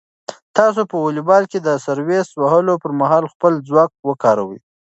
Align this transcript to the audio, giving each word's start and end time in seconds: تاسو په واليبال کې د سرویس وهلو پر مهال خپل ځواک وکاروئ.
تاسو 0.57 0.81
په 0.91 0.95
واليبال 1.03 1.43
کې 1.51 1.59
د 1.61 1.69
سرویس 1.85 2.27
وهلو 2.41 2.73
پر 2.83 2.91
مهال 3.01 3.25
خپل 3.33 3.53
ځواک 3.67 3.91
وکاروئ. 4.09 4.59